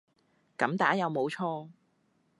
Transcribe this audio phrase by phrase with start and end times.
[0.57, 1.69] 噉打有冇錯